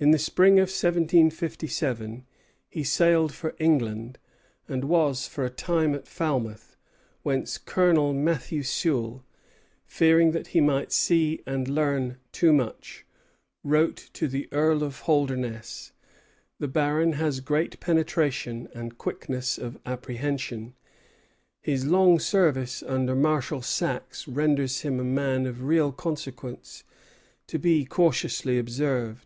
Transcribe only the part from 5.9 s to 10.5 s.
at Falmouth; whence Colonel Matthew Sewell, fearing that